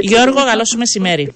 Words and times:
Γιώργο, 0.00 0.44
καλό 0.44 0.64
σου 0.64 0.78
μεσημέρι. 0.78 1.34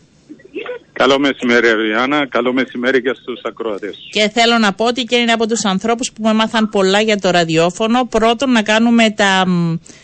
Καλό 0.92 1.18
μεσημέρι, 1.18 1.68
Αριάννα. 1.68 2.26
Καλό 2.28 2.52
μεσημέρι 2.52 3.02
και 3.02 3.12
στους 3.22 3.40
ακροατές. 3.44 3.96
Και 4.10 4.28
θέλω 4.28 4.58
να 4.58 4.72
πω 4.72 4.84
ότι 4.84 5.04
και 5.04 5.16
είναι 5.16 5.32
από 5.32 5.46
τους 5.46 5.64
ανθρώπους 5.64 6.12
που 6.12 6.22
με 6.22 6.32
μάθαν 6.32 6.68
πολλά 6.68 7.00
για 7.00 7.18
το 7.18 7.30
ραδιόφωνο. 7.30 8.04
Πρώτον, 8.04 8.50
να 8.52 8.62
κάνουμε 8.62 9.10
τα 9.10 9.44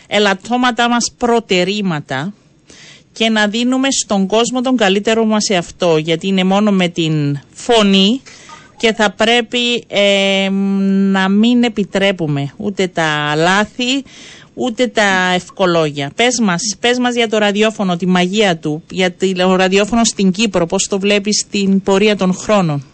ελαττώματά 0.07 0.89
μας 0.89 1.13
προτερήματα 1.17 2.33
και 3.13 3.29
να 3.29 3.47
δίνουμε 3.47 3.87
στον 3.91 4.27
κόσμο 4.27 4.61
τον 4.61 4.77
καλύτερο 4.77 5.25
μας 5.25 5.49
εαυτό. 5.49 5.97
Γιατί 5.97 6.27
είναι 6.27 6.43
μόνο 6.43 6.71
με 6.71 6.87
την 6.87 7.39
φωνή 7.53 8.21
και 8.77 8.93
θα 8.93 9.11
πρέπει 9.11 9.83
ε, 9.87 10.49
να 11.11 11.29
μην 11.29 11.63
επιτρέπουμε 11.63 12.53
ούτε 12.57 12.87
τα 12.87 13.35
λάθη, 13.35 14.03
ούτε 14.53 14.87
τα 14.87 15.31
ευκολόγια. 15.35 16.11
Πες 16.15 16.39
μας, 16.39 16.77
πες 16.79 16.99
μας 16.99 17.15
για 17.15 17.29
το 17.29 17.37
ραδιόφωνο, 17.37 17.97
τη 17.97 18.05
μαγεία 18.07 18.57
του, 18.57 18.83
για 18.89 19.15
το 19.15 19.55
ραδιόφωνος 19.55 20.07
στην 20.07 20.31
Κύπρο, 20.31 20.65
πώς 20.65 20.87
το 20.87 20.99
βλέπεις 20.99 21.39
στην 21.39 21.81
πορεία 21.81 22.15
των 22.15 22.33
χρόνων; 22.33 22.85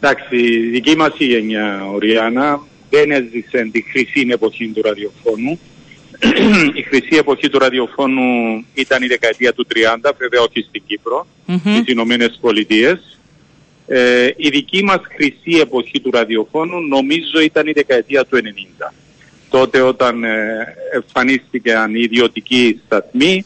Εντάξει, 0.00 0.36
η 0.36 0.70
δική 0.70 0.96
μας 0.96 1.12
η 1.18 1.24
γενιά, 1.24 1.80
Ριάννα, 1.98 2.60
δεν 2.90 3.10
έζησε 3.10 3.68
τη 3.72 3.82
χρυσή 3.82 4.26
εποχή 4.30 4.68
του 4.74 4.82
ραδιοφώνου. 4.82 5.58
η 6.80 6.82
χρυσή 6.82 7.16
εποχή 7.16 7.48
του 7.48 7.58
ραδιοφώνου 7.58 8.22
ήταν 8.74 9.02
η 9.02 9.06
δεκαετία 9.06 9.52
του 9.52 9.66
30, 9.74 10.10
βέβαια 10.18 10.40
όχι 10.40 10.66
στην 10.68 10.82
Κύπρο, 10.86 11.26
mm-hmm. 11.48 11.58
στις 11.58 11.86
Ηνωμένες 11.86 12.38
Πολιτείες. 12.40 13.18
Ε, 13.86 14.30
η 14.36 14.48
δική 14.48 14.84
μας 14.84 15.00
χρυσή 15.14 15.60
εποχή 15.60 16.00
του 16.00 16.10
ραδιοφώνου 16.10 16.80
νομίζω 16.80 17.40
ήταν 17.44 17.66
η 17.66 17.72
δεκαετία 17.72 18.24
του 18.24 18.38
90 18.80 18.92
τότε 19.50 19.80
όταν 19.80 20.24
ε, 20.24 20.74
εμφανίστηκαν 20.94 21.94
οι 21.94 22.00
ιδιωτικοί 22.00 22.80
σταθμοί, 22.84 23.44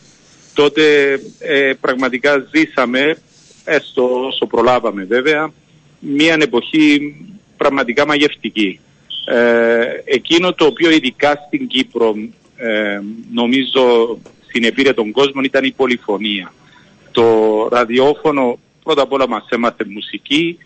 τότε 0.55 1.13
ε, 1.39 1.73
πραγματικά 1.81 2.47
ζήσαμε, 2.53 3.17
έστω 3.65 4.27
όσο 4.27 4.47
προλάβαμε 4.47 5.05
βέβαια, 5.05 5.53
μια 5.99 6.37
εποχή 6.41 7.15
πραγματικά 7.57 8.07
μαγευτική. 8.07 8.81
Ε, 9.25 10.03
εκείνο 10.05 10.53
το 10.53 10.65
οποίο 10.65 10.91
ειδικά 10.91 11.45
στην 11.47 11.67
Κύπρο 11.67 12.15
ε, 12.57 13.01
νομίζω 13.33 14.19
συνεπήρε 14.47 14.93
τον 14.93 15.13
κόσμο 15.13 15.41
ήταν 15.45 15.65
η 15.65 15.71
πολυφωνία. 15.71 16.53
Το 17.13 17.69
ραδιόφωνο 17.73 18.59
πρώτα 18.83 19.03
απ' 19.03 19.13
όλα 19.13 19.29
μας 19.29 19.47
έμαθε 19.49 19.85
μουσική, 19.89 20.59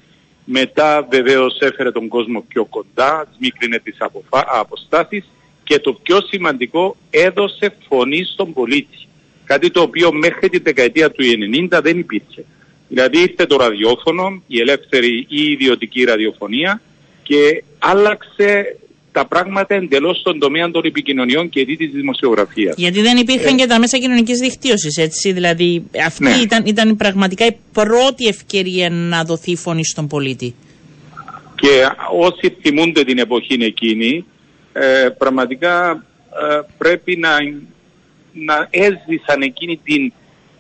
μετά 0.51 1.07
βεβαίως 1.11 1.59
έφερε 1.61 1.93
τον 1.93 2.09
κόσμο 2.09 2.45
πιο 2.49 2.65
κοντά, 2.65 3.29
σμίκρινε 3.37 3.79
τις 3.79 3.97
αποφα... 3.99 4.47
αποστάσεις 4.49 5.25
και 5.65 5.79
το 5.79 5.93
πιο 5.93 6.21
σημαντικό 6.21 6.97
έδωσε 7.11 7.77
φωνή 7.89 8.25
στον 8.25 8.53
πολίτη. 8.53 8.99
Κάτι 9.45 9.71
το 9.71 9.81
οποίο 9.81 10.13
μέχρι 10.13 10.49
την 10.49 10.63
δεκαετία 10.63 11.11
του 11.11 11.25
90 11.71 11.81
δεν 11.83 11.99
υπήρχε. 11.99 12.45
Δηλαδή 12.89 13.21
ήρθε 13.21 13.47
το 13.47 13.57
ραδιόφωνο, 13.57 14.43
η 14.47 14.61
ελεύθερη 14.61 15.17
ή 15.19 15.27
η 15.29 15.51
ιδιωτική 15.51 16.05
ραδιοφωνία 16.05 16.81
και 17.23 17.65
άλλαξε 17.79 18.79
τα 19.19 19.27
πράγματα 19.27 19.75
εντελώς 19.75 20.19
στον 20.19 20.39
τομέα 20.39 20.71
των 20.71 20.85
επικοινωνιών 20.85 21.49
και 21.49 21.65
της 21.65 21.91
δημοσιογραφίας. 21.91 22.75
Γιατί 22.77 23.01
δεν 23.01 23.17
υπήρχαν 23.17 23.55
ε... 23.55 23.57
και 23.57 23.67
τα 23.67 23.79
μέσα 23.79 23.99
κοινωνικής 23.99 24.39
δικτύωσης, 24.39 24.97
έτσι. 24.97 25.33
Δηλαδή, 25.33 25.85
αυτή 26.05 26.23
ναι. 26.23 26.31
ήταν, 26.31 26.63
ήταν 26.67 26.97
πραγματικά 26.97 27.47
η 27.47 27.57
πρώτη 27.73 28.27
ευκαιρία 28.27 28.91
να 28.91 29.25
δοθεί 29.25 29.57
φωνή 29.57 29.85
στον 29.85 30.07
πολίτη. 30.07 30.55
Και 31.55 31.89
όσοι 32.21 32.57
θυμούνται 32.63 33.05
την 33.05 33.19
εποχή 33.19 33.59
εκείνη, 33.61 34.25
ε, 34.73 35.09
πραγματικά 35.19 36.05
ε, 36.51 36.61
πρέπει 36.79 37.17
να, 37.17 37.31
να 38.33 38.69
έζησαν 38.71 39.43
εκείνη 39.43 39.81
την, 39.85 40.13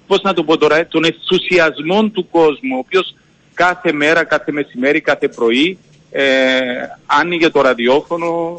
πώς 0.06 0.22
να 0.22 0.34
το 0.34 0.44
πω 0.44 0.56
τώρα, 0.56 0.86
τον 0.86 1.04
ενθουσιασμό 1.04 2.08
του 2.08 2.28
κόσμου, 2.30 2.76
ο 2.76 2.78
οποίος 2.78 3.14
κάθε 3.54 3.92
μέρα, 3.92 4.24
κάθε 4.24 4.52
μεσημέρι, 4.52 5.00
κάθε 5.00 5.28
πρωί 5.28 5.78
ε, 6.10 6.24
άνοιγε 7.06 7.48
το 7.48 7.60
ραδιόφωνο, 7.60 8.54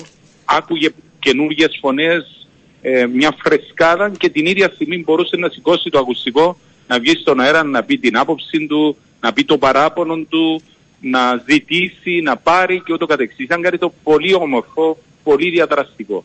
άκουγε 0.46 0.90
καινούργιες 1.19 1.78
φωνές, 1.81 2.47
ε, 2.81 3.06
μια 3.06 3.35
φρεσκάδα 3.44 4.12
και 4.18 4.29
την 4.29 4.46
ίδια 4.46 4.72
στιγμή 4.74 5.03
μπορούσε 5.06 5.35
να 5.38 5.50
σηκώσει 5.50 5.90
το 5.90 6.00
ακουστικό, 6.00 6.57
να 6.88 7.00
βγει 7.00 7.16
στον 7.16 7.40
αέρα, 7.40 7.63
να 7.63 7.84
πει 7.84 7.97
την 7.97 8.18
άποψη 8.18 8.68
του, 8.68 8.97
να 9.19 9.34
πει 9.34 9.44
το 9.44 9.57
παράπονο 9.57 10.16
του, 10.29 10.62
να 11.01 11.44
ζητήσει, 11.50 12.22
να 12.24 12.38
πάρει 12.38 12.81
και 12.85 12.94
ούτω 12.94 13.06
καθεξής. 13.06 13.46
Ήταν 13.46 13.62
κάτι 13.62 13.78
το 13.78 13.94
πολύ 14.03 14.34
όμορφο, 14.34 14.97
πολύ 15.24 15.50
διαδραστικό. 15.50 16.24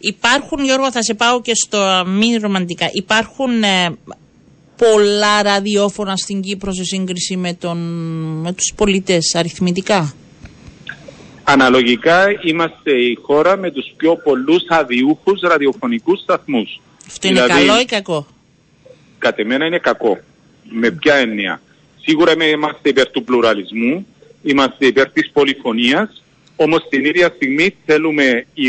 Υπάρχουν, 0.00 0.64
Γιώργο, 0.64 0.92
θα 0.92 1.02
σε 1.02 1.14
πάω 1.14 1.40
και 1.40 1.52
στο 1.54 2.04
μη 2.06 2.36
ρομαντικά. 2.36 2.88
Υπάρχουν 2.92 3.62
ε, 3.62 3.98
πολλά 4.76 5.42
ραδιόφωνα 5.42 6.16
στην 6.16 6.40
Κύπρο 6.40 6.72
σε 6.72 6.84
σύγκριση 6.84 7.36
με, 7.36 7.54
τον, 7.54 7.78
με 8.40 8.52
τους 8.52 8.72
πολίτες 8.76 9.34
αριθμητικά; 9.34 10.14
Αναλογικά 11.52 12.24
είμαστε 12.42 12.92
η 12.92 13.18
χώρα 13.22 13.56
με 13.56 13.70
τους 13.70 13.92
πιο 13.96 14.16
πολλούς 14.16 14.62
αδιούχους 14.68 15.40
ραδιοφωνικούς 15.40 16.20
σταθμούς. 16.20 16.80
Αυτό 17.06 17.28
είναι 17.28 17.42
δηλαδή, 17.42 17.66
καλό 17.66 17.80
ή 17.80 17.84
κακό; 17.84 18.26
Κατ' 19.18 19.38
εμένα 19.38 19.66
είναι 19.66 19.78
κακό. 19.78 20.18
Με 20.70 20.90
ποια 20.90 21.14
έννοια; 21.14 21.60
Σίγουρα 22.00 22.32
είμαστε 22.46 22.88
υπέρ 22.88 23.10
του 23.10 23.24
πλουραλισμού, 23.24 24.06
είμαστε 24.42 24.86
υπέρ 24.86 25.10
της 25.10 25.30
πολυφωνίας, 25.32 26.22
όμως 26.56 26.86
την 26.88 27.04
ίδια 27.04 27.32
στιγμή 27.34 27.76
θέλουμε 27.86 28.46
οι, 28.54 28.68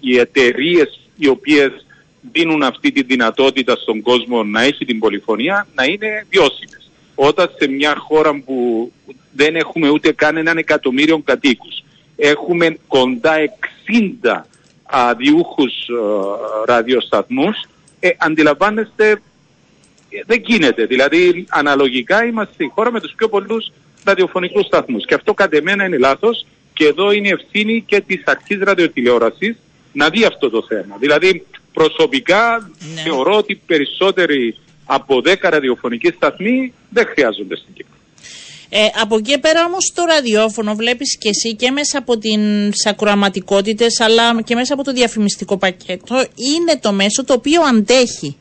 οι 0.00 0.18
εταιρείες 0.18 1.00
οι 1.16 1.28
οποίες 1.28 1.70
δίνουν 2.32 2.62
αυτή 2.62 2.92
τη 2.92 3.02
δυνατότητα 3.02 3.76
στον 3.76 4.02
κόσμο 4.02 4.42
να 4.44 4.62
έχει 4.62 4.84
την 4.84 4.98
πολυφωνία 4.98 5.66
να 5.74 5.84
είναι 5.84 6.26
βιώσιμες. 6.30 6.90
Όταν 7.14 7.50
σε 7.58 7.68
μια 7.68 7.94
χώρα 7.98 8.42
που 8.44 8.92
δεν 9.32 9.56
έχουμε 9.56 9.88
ούτε 9.88 10.12
καν 10.12 10.36
έναν 10.36 10.58
εκατομμύριο 10.58 11.18
κατοίκους, 11.24 11.82
έχουμε 12.18 12.76
κοντά 12.86 13.34
60 14.26 14.42
αδιούχους 14.82 15.72
uh, 15.72 16.64
ραδιοσταθμούς, 16.66 17.56
ε, 18.00 18.08
αντιλαμβάνεστε 18.18 19.10
ε, 20.10 20.22
δεν 20.26 20.42
γίνεται. 20.44 20.86
Δηλαδή 20.86 21.46
αναλογικά 21.48 22.24
είμαστε 22.24 22.64
η 22.64 22.70
χώρα 22.74 22.92
με 22.92 23.00
τους 23.00 23.12
πιο 23.16 23.28
πολλούς 23.28 23.72
ραδιοφωνικούς 24.04 24.66
σταθμούς 24.66 25.04
και 25.04 25.14
αυτό 25.14 25.34
κατ' 25.34 25.54
εμένα 25.54 25.84
είναι 25.84 25.98
λάθος 25.98 26.46
και 26.72 26.86
εδώ 26.86 27.12
είναι 27.12 27.28
ευθύνη 27.28 27.82
και 27.86 28.00
της 28.00 28.22
αρχής 28.24 28.58
ραδιοτηλεόρασης 28.60 29.56
να 29.92 30.08
δει 30.08 30.24
αυτό 30.24 30.50
το 30.50 30.62
θέμα. 30.62 30.96
Δηλαδή 30.98 31.46
προσωπικά 31.72 32.70
ναι. 32.94 33.00
θεωρώ 33.00 33.36
ότι 33.36 33.60
περισσότεροι 33.66 34.56
από 34.84 35.22
10 35.24 35.34
ραδιοφωνικοί 35.42 36.08
σταθμοί 36.08 36.72
δεν 36.90 37.06
χρειάζονται 37.06 37.56
στην 37.56 37.74
Κύπρο. 37.74 37.97
Ε, 38.70 38.78
από 39.02 39.16
εκεί 39.16 39.38
πέρα 39.38 39.64
όμως 39.64 39.92
το 39.94 40.04
ραδιόφωνο 40.04 40.74
βλέπεις 40.74 41.18
και 41.18 41.28
εσύ 41.28 41.56
και 41.56 41.70
μέσα 41.70 41.98
από 41.98 42.18
τις 42.18 42.86
ακροαματικότητες 42.86 44.00
αλλά 44.00 44.42
και 44.42 44.54
μέσα 44.54 44.74
από 44.74 44.84
το 44.84 44.92
διαφημιστικό 44.92 45.58
πακέτο 45.58 46.14
είναι 46.36 46.78
το 46.80 46.92
μέσο 46.92 47.24
το 47.24 47.32
οποίο 47.32 47.62
αντέχει. 47.62 48.36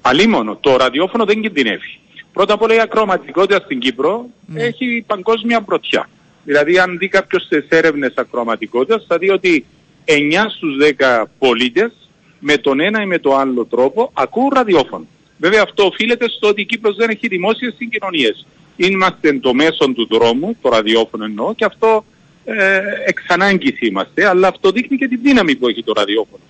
Αλίμονο, 0.00 0.56
το 0.56 0.76
ραδιόφωνο 0.76 1.24
δεν 1.24 1.40
κινδυνεύει. 1.40 1.98
Πρώτα 2.32 2.54
απ' 2.54 2.62
όλα 2.62 2.74
η 2.74 2.80
ακροαματικότητα 2.80 3.60
στην 3.64 3.78
Κύπρο 3.78 4.26
ναι. 4.46 4.62
έχει 4.62 5.04
παγκόσμια 5.06 5.60
πρωτιά. 5.60 6.08
Δηλαδή, 6.44 6.78
αν 6.78 6.98
δει 6.98 7.08
κάποιος 7.08 7.48
τι 7.48 7.56
έρευνες 7.68 8.12
ακροαματικότητας, 8.16 9.04
θα 9.08 9.18
δει 9.18 9.30
ότι 9.30 9.64
9 10.04 10.48
στους 10.48 10.76
10 10.76 11.24
πολίτες 11.38 11.92
με 12.38 12.56
τον 12.56 12.80
ένα 12.80 13.02
ή 13.02 13.06
με 13.06 13.18
τον 13.18 13.38
άλλο 13.38 13.64
τρόπο 13.64 14.10
ακούν 14.14 14.48
ραδιόφωνο. 14.52 15.06
Βέβαια, 15.38 15.62
αυτό 15.62 15.84
οφείλεται 15.84 16.28
στο 16.28 16.48
ότι 16.48 16.60
η 16.60 16.64
Κύπρος 16.64 16.96
δεν 16.96 17.10
έχει 17.10 17.28
δημόσιες 17.28 17.74
συγκοινωνίες. 17.76 18.46
Είμαστε 18.76 19.32
το 19.32 19.54
μέσο 19.54 19.92
του 19.94 20.08
δρόμου, 20.10 20.56
το 20.60 20.68
ραδιόφωνο 20.68 21.24
εννοώ, 21.24 21.54
και 21.54 21.64
αυτό 21.64 22.04
ε, 22.44 22.80
εξ 23.06 23.24
ανάγκης 23.28 23.80
είμαστε, 23.80 24.28
αλλά 24.28 24.48
αυτό 24.48 24.70
δείχνει 24.70 24.96
και 24.96 25.08
τη 25.08 25.16
δύναμη 25.16 25.54
που 25.54 25.68
έχει 25.68 25.84
το 25.84 25.92
ραδιόφωνο. 25.92 26.42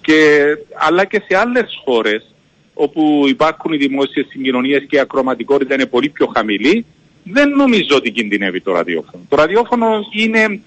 Και, 0.00 0.44
αλλά 0.74 1.04
και 1.04 1.22
σε 1.28 1.36
άλλες 1.36 1.80
χώρες 1.84 2.34
όπου 2.74 3.24
υπάρχουν 3.26 3.72
οι 3.72 3.76
δημόσιες 3.76 4.26
συγκοινωνίες 4.28 4.84
και 4.88 4.96
η 4.96 4.98
ακροματικότητα 4.98 5.74
είναι 5.74 5.86
πολύ 5.86 6.08
πιο 6.08 6.26
χαμηλή, 6.34 6.84
δεν 7.24 7.48
νομίζω 7.48 7.96
ότι 7.96 8.10
κινδυνεύει 8.10 8.60
το 8.60 8.72
ραδιόφωνο. 8.72 9.24
Το 9.28 9.36
ραδιόφωνο 9.36 10.00
είναι 10.12 10.60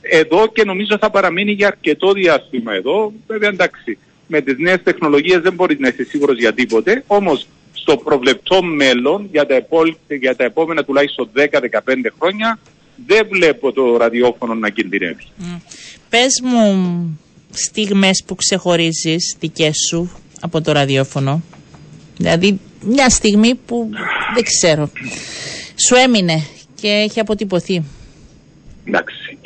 εδώ 0.00 0.46
και 0.52 0.64
νομίζω 0.64 0.98
θα 0.98 1.10
παραμείνει 1.10 1.52
για 1.52 1.66
αρκετό 1.66 2.12
διάστημα 2.12 2.72
εδώ. 2.72 3.12
Βέβαια 3.26 3.48
εντάξει, 3.48 3.98
με 4.26 4.40
τις 4.40 4.58
νέες 4.58 4.82
τεχνολογίες 4.82 5.40
δεν 5.40 5.52
μπορείς 5.52 5.78
να 5.78 5.88
είσαι 5.88 6.04
σίγουρος 6.04 6.38
για 6.38 6.52
τίποτε, 6.52 7.04
όμως 7.06 7.46
στο 7.80 7.96
προβλεπτό 7.96 8.62
μέλλον 8.62 9.28
για 9.30 9.46
τα, 9.46 9.54
επό... 9.54 9.80
για 10.20 10.36
τα 10.36 10.44
επόμενα 10.44 10.84
τουλάχιστον 10.84 11.30
10-15 11.34 11.40
χρόνια 12.20 12.58
δεν 13.06 13.26
βλέπω 13.30 13.72
το 13.72 13.96
ραδιόφωνο 13.96 14.54
να 14.54 14.68
κινδυνεύει. 14.68 15.24
Mm. 15.40 15.60
Πες 16.08 16.40
μου 16.44 17.18
στιγμές 17.50 18.22
που 18.26 18.34
ξεχωρίζεις 18.34 19.36
δικές 19.38 19.76
σου 19.88 20.10
από 20.40 20.60
το 20.60 20.72
ραδιόφωνο. 20.72 21.42
Δηλαδή 22.16 22.60
μια 22.80 23.08
στιγμή 23.08 23.54
που 23.54 23.90
δεν 24.34 24.44
ξέρω 24.44 24.90
σου 25.86 25.94
έμεινε 25.94 26.46
και 26.80 26.88
έχει 26.88 27.20
αποτυπωθεί. 27.20 27.84
Εντάξει. 28.84 29.38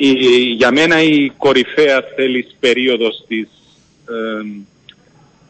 για 0.55 0.71
μένα 0.71 1.01
η 1.01 1.29
κορυφαία 1.37 2.03
θέλεις 2.15 2.55
περίοδος 2.59 3.25
της, 3.27 3.47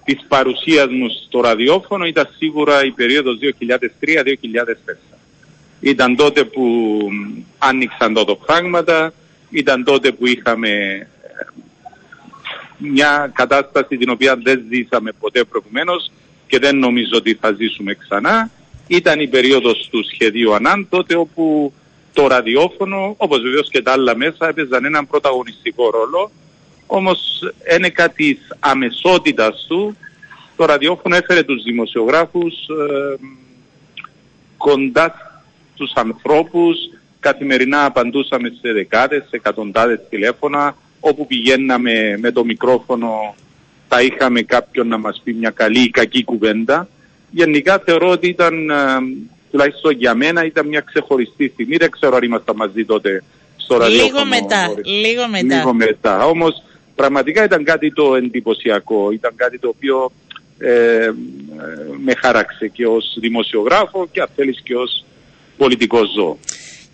της 0.04 0.26
παρουσίας 0.28 0.88
μου 0.88 1.08
στο 1.28 1.42
ραδιόφωνο 1.42 2.06
ήταν 2.06 2.30
σίγουρα 2.38 2.86
η 2.86 2.92
περίοδος 2.92 3.38
2003-2004. 3.42 4.98
Ήταν 5.80 6.16
τότε 6.16 6.44
που 6.44 6.98
άνοιξαν 7.58 8.14
τότε 8.14 8.38
πράγματα, 8.46 9.14
ήταν 9.50 9.84
τότε 9.84 10.12
που 10.12 10.28
είχαμε 10.28 10.70
ε, 10.70 11.08
μια 12.78 13.32
κατάσταση 13.36 13.98
την 13.98 14.10
οποία 14.10 14.36
δεν 14.36 14.64
ζήσαμε 14.72 15.12
ποτέ 15.20 15.44
προηγουμένως 15.44 16.12
και 16.48 16.60
δεν 16.60 16.78
νομίζω 16.78 17.12
ότι 17.14 17.34
θα 17.34 17.52
ζήσουμε 17.52 17.94
ξανά. 17.94 18.50
Ήταν 18.88 19.20
η 19.20 19.28
περίοδος 19.28 19.88
του 19.92 20.04
σχεδίου 20.14 20.54
ΑΝΑΝ 20.54 20.88
τότε 20.90 21.16
όπου 21.16 21.74
το 22.14 22.28
ραδιόφωνο, 22.28 23.14
όπως 23.18 23.42
βεβαίως 23.42 23.70
και 23.70 23.82
τα 23.82 23.92
άλλα 23.92 24.16
μέσα, 24.16 24.48
έπαιζαν 24.48 24.86
έναν 24.86 25.08
πρωταγωνιστικό 25.08 25.90
ρόλο. 25.90 26.32
Όμως 26.96 27.20
ένεκα 27.64 28.10
της 28.10 28.38
αμεσότητας 28.60 29.66
του, 29.68 29.98
το 30.56 30.66
ραδιόφωνο 30.66 31.16
έφερε 31.16 31.44
τους 31.44 31.64
δημοσιογράφους 31.64 32.54
ε, 32.54 33.16
κοντά 34.58 35.42
στους 35.74 35.92
ανθρώπους, 35.94 36.78
καθημερινά 37.20 37.86
απαντούσαμε 37.86 38.50
σε 38.62 38.74
δεκάδες, 38.74 39.22
σε 39.22 39.36
εκατοντάδες 39.36 40.00
τηλέφωνα, 40.10 40.76
όπου 41.00 41.28
πηγαίναμε 41.28 42.18
με 42.20 42.32
το 42.32 42.46
μικρόφωνο 42.46 43.36
θα 43.88 44.02
είχαμε 44.02 44.42
κάποιον 44.42 44.88
να 44.88 44.98
μας 44.98 45.22
πει 45.24 45.34
μια 45.34 45.50
καλή 45.50 45.80
ή 45.80 45.90
κακή 45.90 46.24
κουβέντα. 46.24 46.88
Γενικά 47.32 47.82
θεωρώ 47.86 48.10
ότι 48.10 48.28
ήταν, 48.28 48.70
ε, 48.70 48.76
τουλάχιστον 49.52 49.92
για 49.92 50.16
μένα, 50.16 50.46
ήταν 50.46 50.68
μια 50.68 50.80
ξεχωριστή 50.80 51.50
στιγμή. 51.54 51.76
Δεν 51.78 51.92
ξέρω 51.92 52.16
αν 52.16 52.24
ήμασταν 52.24 52.56
μαζί 52.56 52.86
τότε 52.86 53.24
στο 53.58 53.78
ραδιόφωνο. 53.78 54.08
Λίγο 54.10 54.26
μετά, 54.26 54.74
λίγο 54.84 55.28
μετά. 55.28 55.56
Λίγο 55.56 55.74
μετά. 55.74 56.26
Όμως 56.26 56.64
πραγματικά 56.96 57.44
ήταν 57.44 57.64
κάτι 57.64 57.94
το 57.94 58.16
εντυπωσιακό. 58.16 59.12
Ήταν 59.12 59.34
κάτι 59.36 59.60
το 59.60 59.68
οποίο 59.68 60.12
ε, 60.58 60.70
ε 60.70 61.14
με 62.04 62.14
χάραξε 62.16 62.68
και 62.68 62.88
ως 62.88 63.18
δημοσιογράφο 63.20 64.08
και 64.12 64.22
αν 64.22 64.28
θέλεις 64.36 64.62
και 64.64 64.76
ως 64.76 65.06
πολιτικός 65.58 66.12
ζώο. 66.16 66.38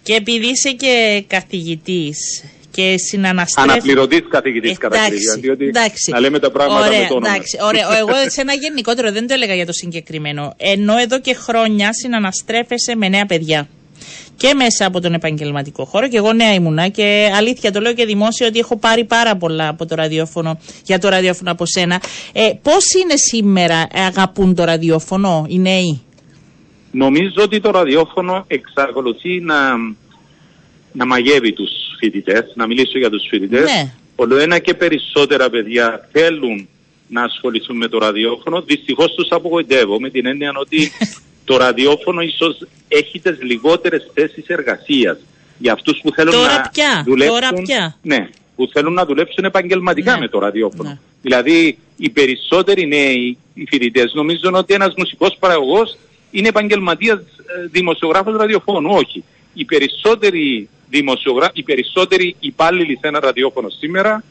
Και 0.04 0.14
επειδή 0.14 0.48
είσαι 0.48 0.72
και 0.72 1.24
καθηγητής 1.28 2.44
και 2.72 2.96
συναναστρέφει... 2.98 3.70
Αναπληρωτής 3.70 4.22
καθηγητής 4.30 4.78
κατακρίνεια, 4.78 5.36
διότι 5.40 5.66
εντάξει. 5.66 6.12
να 6.12 6.20
λέμε 6.20 6.40
τα 6.40 6.52
πράγματα 6.52 6.88
ωραία, 6.88 7.00
με 7.02 7.08
το 7.08 7.14
όνομα. 7.14 7.30
Εντάξει, 7.30 7.58
ωραία. 7.62 7.98
Εγώ 8.00 8.30
σε 8.30 8.42
ένα 8.42 8.54
γενικότερο 8.54 9.12
δεν 9.12 9.28
το 9.28 9.34
έλεγα 9.34 9.54
για 9.54 9.66
το 9.66 9.74
συγκεκριμένο. 9.74 10.54
Ενώ 10.58 10.98
εδώ 10.98 11.20
και 11.20 11.34
χρόνια 11.34 11.90
συναναστρέφεσαι 11.94 12.96
με 12.96 13.10
νέα 13.10 13.26
παιδιά 13.26 13.68
και 14.40 14.54
μέσα 14.54 14.86
από 14.86 15.02
τον 15.02 15.14
επαγγελματικό 15.14 15.86
χώρο. 15.86 16.08
Και 16.08 16.18
εγώ 16.18 16.34
νέα 16.34 16.54
ήμουνα 16.54 16.88
και 16.88 17.32
αλήθεια 17.36 17.72
το 17.72 17.80
λέω 17.80 17.94
και 17.94 18.06
δημόσια 18.06 18.48
ότι 18.48 18.60
έχω 18.60 18.78
πάρει 18.78 19.04
πάρα 19.06 19.36
πολλά 19.36 19.68
από 19.68 19.86
το 19.86 19.96
ραδιόφωνο, 19.96 20.60
για 20.84 21.00
το 21.00 21.10
ραδιόφωνο 21.10 21.52
από 21.52 21.66
σένα. 21.66 22.02
Ε, 22.34 22.52
Πώς 22.62 22.86
είναι 23.02 23.14
σήμερα, 23.32 23.88
αγαπούν 23.94 24.56
το 24.56 24.64
ραδιόφωνο 24.64 25.46
οι 25.50 25.60
νέοι; 25.60 26.02
Νομίζω 26.92 27.44
ότι 27.44 27.60
το 27.60 27.72
ραδιόφωνο 27.72 28.46
εξακολουθεί 28.48 29.40
να, 29.40 29.58
να 30.92 31.06
μαγεύει 31.06 31.54
τους 31.54 31.72
φοιτητές, 32.00 32.54
να 32.56 32.68
μιλήσω 32.68 32.98
για 32.98 33.10
τους 33.10 33.28
φοιτητές. 33.30 33.62
Ναι. 33.62 33.94
Όλο 34.16 34.38
ένα 34.38 34.60
και 34.60 34.74
περισσότερα 34.74 35.50
παιδιά 35.50 36.10
θέλουν 36.12 36.68
να 37.08 37.22
ασχοληθούν 37.24 37.78
με 37.78 37.88
το 37.88 37.98
ραδιόφωνο. 37.98 38.62
Δυστυχώς 38.62 39.14
τους 39.16 39.28
απογοητεύω 39.32 40.00
με 40.00 40.10
την 40.10 40.26
έννοια 40.26 40.52
ότι 40.56 40.92
το 41.50 41.58
ραδιόφωνο 41.58 42.22
ίσως 42.22 42.58
έχει 42.88 43.20
τις 43.20 43.38
λιγότερες 43.42 44.12
θέσεις 44.14 44.48
εργασίας 44.48 45.18
για 45.58 45.74
αυτούς 45.74 46.00
που 46.04 46.12
θέλουν 46.12 46.34
τώρα 46.34 46.54
να 46.54 46.70
πια, 46.70 47.04
δουλέψουν. 47.06 47.40
Τώρα 47.40 47.54
πια. 47.54 47.98
Ναι, 48.02 48.30
που 48.56 48.70
θέλουν 48.74 48.94
να 48.94 49.06
δουλέψουν 49.06 49.44
επαγγελματικά 49.44 50.14
ναι. 50.14 50.20
με 50.20 50.28
το 50.28 50.40
ραδιόφωνο. 50.40 50.90
Ναι. 50.90 50.98
Δηλαδή 51.22 51.78
οι 51.98 52.10
περισσότεροι 52.10 52.88
νέοι 52.88 53.38
οι 53.54 53.66
φοιτητές 53.70 54.14
νομίζουν 54.14 54.56
ότι 54.56 54.74
ένας 54.74 54.94
μουσικός 54.98 55.36
παραγωγός 55.40 55.98
είναι 56.32 56.48
επαγγελματίας 56.48 57.20
ε, 57.20 57.68
δημοσιογράφος 57.72 58.36
ραδιοφώνου. 58.36 58.90
Όχι. 58.94 59.24
Οι 59.54 59.66
περισσότεροι, 59.66 60.70
δημοσιογρα... 60.90 61.50
οι 61.54 61.64
περισσότεροι 61.64 62.36
υπάλληλοι 62.40 62.98
σε 63.02 63.08
ένα 63.08 63.20
ραδιόφωνο 63.20 63.70
σήμερα 63.70 64.24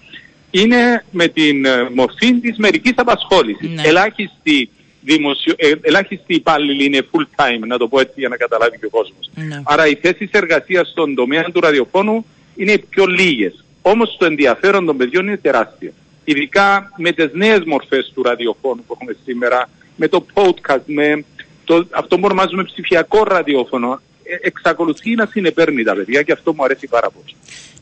είναι 0.50 1.04
με 1.10 1.28
την 1.28 1.64
ε, 1.64 1.90
μορφή 1.94 2.34
της 2.34 2.56
μερικής 2.56 2.92
απασχόλησης. 2.96 3.70
Ναι. 3.70 3.82
Ελάχιστοι, 3.84 4.70
δημοσιο... 5.00 5.54
ε, 5.56 5.72
ελάχιστοι 5.80 6.34
υπάλληλοι 6.34 6.84
είναι 6.84 7.06
full 7.12 7.42
time, 7.42 7.66
να 7.66 7.78
το 7.78 7.88
πω 7.88 8.00
έτσι 8.00 8.14
για 8.16 8.28
να 8.28 8.36
καταλάβει 8.36 8.78
και 8.78 8.86
ο 8.86 8.90
κόσμος. 8.90 9.30
Ναι. 9.34 9.62
Άρα 9.64 9.86
οι 9.86 9.94
θέσεις 9.94 10.30
εργασίας 10.30 10.88
στον 10.88 11.14
τομέα 11.14 11.42
του 11.42 11.60
ραδιοφώνου 11.60 12.26
είναι 12.56 12.78
πιο 12.78 13.06
λίγες. 13.06 13.64
Όμως 13.82 14.16
το 14.18 14.24
ενδιαφέρον 14.24 14.86
των 14.86 14.96
παιδιών 14.96 15.26
είναι 15.26 15.36
τεράστιο. 15.36 15.92
Ειδικά 16.24 16.92
με 16.96 17.12
τις 17.12 17.30
νέες 17.32 17.60
μορφές 17.66 18.12
του 18.14 18.22
ραδιοφώνου 18.22 18.84
που 18.86 18.96
έχουμε 18.96 19.16
σήμερα, 19.24 19.68
με 19.96 20.08
το 20.08 20.26
podcast, 20.34 20.82
με 20.84 21.24
το, 21.64 21.86
αυτό 21.90 22.16
που 22.16 22.22
ονομάζουμε 22.24 22.64
ψηφιακό 22.64 23.22
ραδιόφωνο 23.24 24.00
ε, 24.22 24.36
εξακολουθεί 24.40 25.14
να 25.14 25.26
συνεπέρνει 25.26 25.82
τα 25.82 25.94
παιδιά 25.94 26.22
και 26.22 26.32
αυτό 26.32 26.54
μου 26.54 26.64
αρέσει 26.64 26.86
πάρα 26.86 27.10
πολύ. 27.10 27.34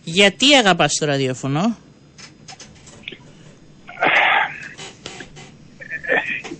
Γιατί 0.04 0.54
αγαπάς 0.54 0.96
το 1.00 1.06
ραδιόφωνο; 1.06 1.76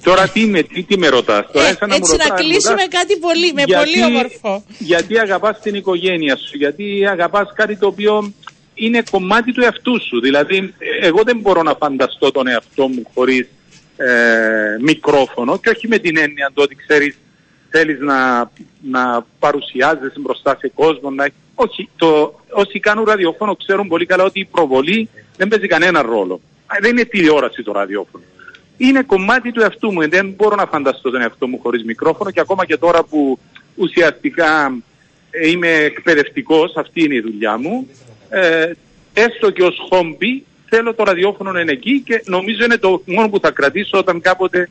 Τώρα 0.07 0.29
τι 0.29 0.47
με, 0.47 0.63
τι, 0.63 0.83
τι 0.83 0.99
με 0.99 1.09
ρωτάς; 1.09 1.47
Τώρα, 1.53 1.67
ε, 1.67 1.87
να 1.87 1.95
έτσι 1.95 2.17
να, 2.17 2.35
κλείσουμε 2.35 2.85
κάτι 2.91 3.17
πολύ, 3.17 3.53
με 3.53 3.63
γιατί, 3.67 3.85
πολύ 3.85 4.05
όμορφο. 4.05 4.65
Γιατί 4.79 5.19
αγαπάς 5.19 5.61
την 5.61 5.75
οικογένεια 5.75 6.37
σου, 6.37 6.57
γιατί 6.57 7.07
αγαπάς 7.07 7.53
κάτι 7.55 7.77
το 7.77 7.87
οποίο 7.87 8.33
είναι 8.75 9.03
κομμάτι 9.11 9.53
του 9.53 9.63
εαυτού 9.63 10.01
σου. 10.01 10.21
Δηλαδή, 10.21 10.75
εγώ 11.01 11.23
δεν 11.23 11.39
μπορώ 11.39 11.63
να 11.63 11.75
φανταστώ 11.75 12.31
τον 12.31 12.47
εαυτό 12.47 12.89
μου 12.89 13.03
χωρίς 13.15 13.49
ε, 13.97 14.07
μικρόφωνο 14.81 15.59
και 15.59 15.69
όχι 15.69 15.89
με 15.89 15.99
την 15.99 16.17
έννοια 16.17 16.51
το 16.55 16.63
ότι 16.63 16.75
ξέρεις 16.75 17.17
θέλεις 17.71 18.01
να, 18.01 18.51
να 18.83 19.27
παρουσιάζεσαι 19.39 20.21
μπροστά 20.21 20.57
σε 20.61 20.73
κόσμο. 20.75 21.11
Να... 21.11 21.29
Όχι, 21.55 21.89
το, 21.97 22.41
όσοι 22.51 22.81
κάνουν 22.81 23.05
ραδιόφωνο 23.05 23.57
ξέρουν 23.57 23.89
πολύ 23.89 24.07
καλά 24.07 24.25
ότι 24.25 24.41
η 24.41 24.45
προβολή 24.45 25.09
δεν 25.37 25.49
παίζει 25.49 25.67
κανένα 25.67 26.03
ρόλο. 26.03 26.41
Δεν 26.81 26.91
είναι 26.91 27.05
τηλεόραση 27.05 27.63
το 27.63 27.73
ραδιόφωνο. 27.73 28.25
Είναι 28.77 29.03
κομμάτι 29.03 29.53
του 29.53 29.61
εαυτού 29.61 29.93
μου. 29.93 30.09
Δεν 30.09 30.35
μπορώ 30.37 30.57
να 30.57 30.67
φανταστώ 30.67 31.11
τον 31.11 31.21
εαυτό 31.21 31.47
μου 31.47 31.59
χωρίς 31.63 31.85
μικρόφωνο 31.85 32.31
και 32.31 32.41
ακόμα 32.41 32.65
και 32.65 32.77
τώρα 32.77 33.03
που 33.03 33.39
ουσιαστικά 33.75 34.79
ε, 35.31 35.49
είμαι 35.49 35.69
εκπαιδευτικός, 35.69 36.77
αυτή 36.77 37.05
είναι 37.05 37.15
η 37.15 37.21
δουλειά 37.21 37.59
μου, 37.59 37.89
ε, 38.29 38.71
έστω 39.13 39.51
και 39.51 39.63
ως 39.63 39.77
χόμπι 39.91 40.45
θέλω 40.69 40.95
το 40.95 41.05
ραδιόφωνο 41.05 41.53
να 41.53 41.61
είναι 41.61 41.73
εκεί 41.73 42.03
και 42.05 42.23
νομίζω 42.25 42.65
είναι 42.65 42.77
το 42.77 43.03
μόνο 43.05 43.29
που 43.29 43.41
θα 43.41 43.51
κρατήσω 43.51 43.99
όταν 43.99 44.21
κάποτε 44.21 44.69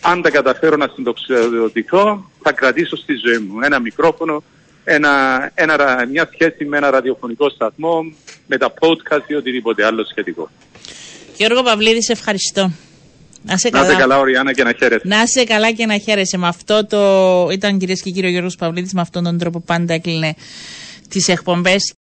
αν 0.00 0.22
τα 0.22 0.30
καταφέρω 0.30 0.76
να 0.76 0.90
συντοξιδοτηθώ 0.94 2.30
θα 2.42 2.52
κρατήσω 2.52 2.96
στη 2.96 3.14
ζωή 3.14 3.38
μου 3.38 3.60
ένα 3.60 3.80
μικρόφωνο, 3.80 4.42
ένα, 4.84 5.10
ένα, 5.54 6.06
μια 6.10 6.30
σχέση 6.32 6.64
με 6.64 6.76
ένα 6.76 6.90
ραδιοφωνικό 6.90 7.50
σταθμό, 7.50 8.12
με 8.46 8.56
τα 8.56 8.74
podcast 8.78 9.22
ή 9.26 9.34
οτιδήποτε 9.34 9.84
άλλο 9.84 10.04
σχετικό. 10.04 10.50
Γιώργο 11.36 11.62
Παυλίδη, 11.62 12.02
σε 12.02 12.12
ευχαριστώ. 12.12 12.70
Να 13.46 13.52
είσαι 13.54 13.70
καλά. 13.70 13.84
Να 13.84 13.90
είσαι 13.92 14.00
καλά, 14.00 14.18
Οριάννα, 14.18 14.52
και 14.52 14.62
να 14.62 14.72
χαίρεσαι. 14.78 15.02
Να 15.04 15.22
είσαι 15.22 15.44
καλά 15.44 15.72
και 15.72 15.86
να 15.86 15.98
χαίρεσαι. 15.98 16.38
Με 16.38 16.46
αυτό 16.46 16.86
το. 16.86 17.48
Ήταν 17.52 17.78
κυρίες 17.78 18.02
και 18.02 18.10
κύριοι 18.10 18.26
ο 18.26 18.30
Γιώργος 18.30 18.56
Παυλίδης, 18.56 18.92
με 18.92 19.00
αυτόν 19.00 19.24
τον 19.24 19.38
τρόπο 19.38 19.60
πάντα 19.60 19.94
έκλεινε 19.94 20.34
τις 21.08 21.28
εκπομπές. 21.28 21.94